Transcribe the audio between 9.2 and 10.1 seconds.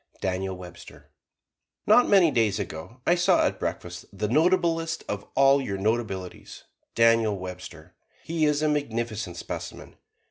specimen.